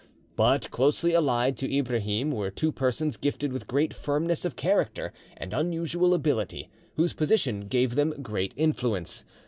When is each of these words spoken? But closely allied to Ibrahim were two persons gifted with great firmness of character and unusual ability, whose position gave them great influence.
But 0.35 0.71
closely 0.71 1.13
allied 1.13 1.57
to 1.57 1.71
Ibrahim 1.71 2.31
were 2.31 2.49
two 2.49 2.71
persons 2.71 3.17
gifted 3.17 3.53
with 3.53 3.67
great 3.67 3.93
firmness 3.93 4.45
of 4.45 4.55
character 4.55 5.13
and 5.37 5.53
unusual 5.53 6.15
ability, 6.15 6.71
whose 6.95 7.13
position 7.13 7.67
gave 7.67 7.93
them 7.93 8.15
great 8.23 8.51
influence. 8.57 9.25